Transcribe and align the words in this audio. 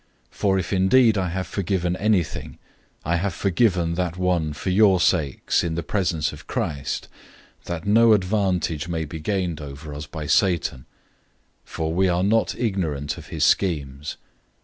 For 0.31 0.57
if 0.57 0.73
indeed 0.73 1.15
I 1.15 1.29
have 1.29 1.45
forgiven 1.45 1.95
anything, 1.95 2.57
I 3.05 3.17
have 3.17 3.35
forgiven 3.35 3.93
that 3.93 4.17
one 4.17 4.51
for 4.51 4.71
your 4.71 4.99
sakes 4.99 5.63
in 5.63 5.75
the 5.75 5.83
presence 5.83 6.33
of 6.33 6.47
Christ, 6.47 7.07
002:011 7.65 7.65
that 7.65 7.85
no 7.85 8.13
advantage 8.13 8.87
may 8.87 9.05
be 9.05 9.19
gained 9.19 9.61
over 9.61 9.93
us 9.93 10.07
by 10.07 10.25
Satan; 10.25 10.85
for 11.63 11.93
we 11.93 12.07
are 12.07 12.23
not 12.23 12.55
ignorant 12.57 13.19
of 13.19 13.27
his 13.27 13.45
schemes. 13.45 14.17